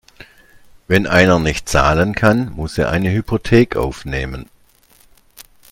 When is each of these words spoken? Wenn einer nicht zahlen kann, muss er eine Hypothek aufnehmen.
Wenn 0.87 1.05
einer 1.05 1.37
nicht 1.37 1.69
zahlen 1.69 2.15
kann, 2.15 2.51
muss 2.53 2.75
er 2.79 2.89
eine 2.89 3.11
Hypothek 3.11 3.75
aufnehmen. 3.75 4.49